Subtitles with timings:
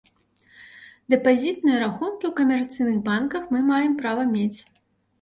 [1.15, 4.59] Дэпазітныя рахункі ў камерцыйных банках мы маем права мець.